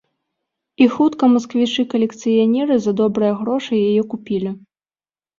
І 0.83 0.85
хутка 0.93 1.27
масквічы-калекцыянеры 1.33 2.77
за 2.85 2.93
добрыя 3.01 3.33
грошы 3.43 3.73
яе 3.89 4.01
купілі. 4.15 4.55